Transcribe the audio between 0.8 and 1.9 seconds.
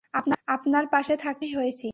পাশে থাকতে আগ্রহী হয়েছি।